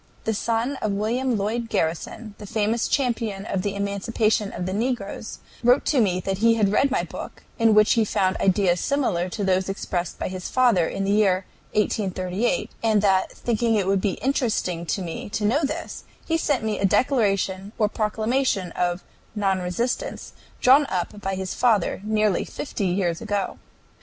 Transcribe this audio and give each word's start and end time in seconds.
The 0.23 0.33
son 0.33 0.77
of 0.77 0.93
William 0.93 1.37
Lloyd 1.37 1.69
Garrison, 1.69 2.33
the 2.39 2.47
famous 2.47 2.87
champion 2.87 3.45
of 3.45 3.61
the 3.61 3.75
emancipation 3.75 4.51
of 4.51 4.65
the 4.65 4.73
negroes, 4.73 5.37
wrote 5.63 5.85
to 5.85 6.01
me 6.01 6.19
that 6.21 6.39
he 6.39 6.55
had 6.55 6.71
read 6.71 6.89
my 6.89 7.03
book, 7.03 7.43
in 7.59 7.75
which 7.75 7.93
he 7.93 8.03
found 8.03 8.35
ideas 8.37 8.79
similar 8.79 9.29
to 9.29 9.43
those 9.43 9.69
expressed 9.69 10.17
by 10.17 10.27
his 10.27 10.49
father 10.49 10.87
in 10.87 11.03
the 11.03 11.11
year 11.11 11.45
1838, 11.73 12.71
and 12.81 13.03
that, 13.03 13.31
thinking 13.33 13.75
it 13.75 13.85
would 13.85 14.01
be 14.01 14.13
interesting 14.13 14.87
to 14.87 15.03
me 15.03 15.29
to 15.29 15.45
know 15.45 15.63
this, 15.63 16.03
he 16.25 16.35
sent 16.35 16.63
me 16.63 16.79
a 16.79 16.85
declaration 16.85 17.71
or 17.77 17.87
proclamation 17.87 18.71
of 18.71 19.03
"non 19.35 19.59
resistance" 19.59 20.33
drawn 20.61 20.87
up 20.87 21.21
by 21.21 21.35
his 21.35 21.53
father 21.53 22.01
nearly 22.03 22.43
fifty 22.43 22.87
years 22.87 23.21
ago. 23.21 23.59